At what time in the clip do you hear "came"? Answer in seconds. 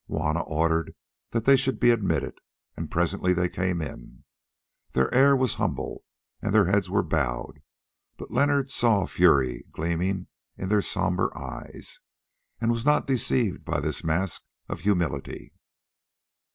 3.47-3.83